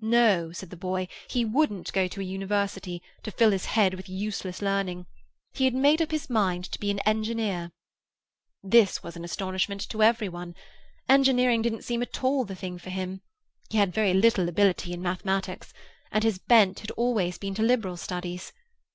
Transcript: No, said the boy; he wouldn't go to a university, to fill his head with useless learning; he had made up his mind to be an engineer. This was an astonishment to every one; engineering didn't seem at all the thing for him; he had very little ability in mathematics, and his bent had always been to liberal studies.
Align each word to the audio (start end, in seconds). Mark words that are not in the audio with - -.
No, 0.00 0.50
said 0.50 0.70
the 0.70 0.78
boy; 0.78 1.08
he 1.28 1.44
wouldn't 1.44 1.92
go 1.92 2.08
to 2.08 2.20
a 2.22 2.24
university, 2.24 3.02
to 3.22 3.30
fill 3.30 3.50
his 3.50 3.66
head 3.66 3.92
with 3.92 4.08
useless 4.08 4.62
learning; 4.62 5.04
he 5.52 5.66
had 5.66 5.74
made 5.74 6.00
up 6.00 6.10
his 6.10 6.30
mind 6.30 6.64
to 6.72 6.80
be 6.80 6.90
an 6.90 7.00
engineer. 7.00 7.70
This 8.62 9.02
was 9.02 9.14
an 9.14 9.26
astonishment 9.26 9.86
to 9.90 10.02
every 10.02 10.30
one; 10.30 10.54
engineering 11.06 11.60
didn't 11.60 11.84
seem 11.84 12.00
at 12.00 12.24
all 12.24 12.46
the 12.46 12.56
thing 12.56 12.78
for 12.78 12.88
him; 12.88 13.20
he 13.68 13.76
had 13.76 13.92
very 13.92 14.14
little 14.14 14.48
ability 14.48 14.94
in 14.94 15.02
mathematics, 15.02 15.74
and 16.10 16.24
his 16.24 16.38
bent 16.38 16.80
had 16.80 16.90
always 16.92 17.36
been 17.36 17.52
to 17.54 17.62
liberal 17.62 17.98
studies. 17.98 18.54